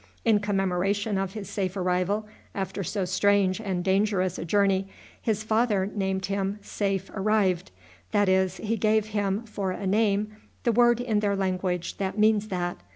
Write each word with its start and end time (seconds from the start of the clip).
In 0.25 0.39
commemoration 0.39 1.19
of 1.19 1.33
his 1.33 1.47
safe 1.47 1.77
arrival 1.77 2.25
after 2.55 2.83
so 2.83 3.05
strange 3.05 3.59
and 3.61 3.83
dangerous 3.83 4.39
a 4.39 4.45
journey, 4.45 4.87
his 5.21 5.43
father 5.43 5.85
named 5.93 6.25
him 6.25 6.57
Safe 6.63 7.07
arrived; 7.13 7.69
that 8.09 8.27
is, 8.27 8.57
he 8.57 8.77
gave 8.77 9.09
him 9.09 9.43
for 9.43 9.69
a 9.69 9.85
name 9.85 10.37
the 10.63 10.71
word 10.71 10.99
in 11.01 11.19
their 11.19 11.35
language 11.35 11.97
that 11.97 12.17
means 12.17 12.47
that. 12.47 12.77